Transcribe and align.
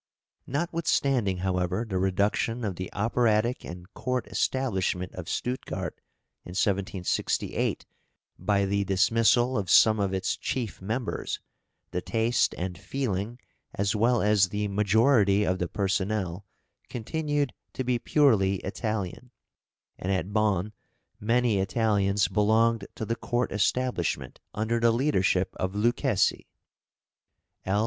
Notwithstanding, 0.47 1.37
however, 1.45 1.85
the 1.87 1.99
reduction 1.99 2.63
of 2.65 2.75
the 2.75 2.91
operatic 2.91 3.63
and 3.63 3.85
court 3.93 4.25
establishment 4.25 5.13
of 5.13 5.29
Stuttgart 5.29 5.93
in 6.43 6.57
1768, 6.57 7.85
by 8.39 8.65
the 8.65 8.83
dismissal 8.83 9.55
of 9.59 9.69
some 9.69 9.99
of 9.99 10.11
its 10.11 10.35
chief 10.35 10.81
members, 10.81 11.39
the 11.91 12.01
taste 12.01 12.55
and 12.57 12.79
feeling, 12.79 13.37
as 13.75 13.95
well 13.95 14.23
as 14.23 14.49
the 14.49 14.67
majority 14.69 15.43
of 15.43 15.59
the 15.59 15.67
personnel, 15.67 16.47
continued 16.89 17.53
to 17.73 17.83
be 17.83 17.99
purely 17.99 18.55
Italian; 18.61 19.29
and 19.99 20.11
at 20.11 20.33
Bonn 20.33 20.73
many 21.19 21.59
Italians 21.59 22.27
belonged 22.27 22.87
to 22.95 23.05
the 23.05 23.15
court 23.15 23.51
establishment, 23.51 24.39
under 24.55 24.79
the 24.79 24.89
leadership 24.91 25.55
of 25.59 25.73
Lucchesi. 25.75 26.47
L. 27.67 27.79